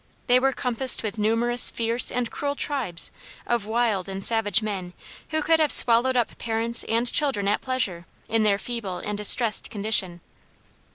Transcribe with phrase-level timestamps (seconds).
[0.25, 3.11] They were compassed with numerous fierce and cruel tribes
[3.45, 4.93] of wild and savage men
[5.29, 9.69] who could have swallowed up parents and children at pleasure, in their feeble and distressed
[9.69, 10.21] condition.